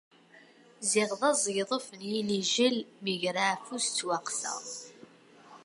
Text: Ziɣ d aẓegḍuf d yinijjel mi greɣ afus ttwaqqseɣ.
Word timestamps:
Ziɣ 0.89 1.09
d 1.19 1.21
aẓegḍuf 1.31 1.85
d 1.99 2.01
yinijjel 2.11 2.77
mi 3.03 3.13
greɣ 3.21 3.47
afus 3.53 3.85
ttwaqqseɣ. 3.87 4.61